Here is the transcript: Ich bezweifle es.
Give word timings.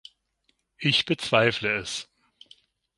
Ich 0.79 1.05
bezweifle 1.05 1.67
es. 1.75 2.09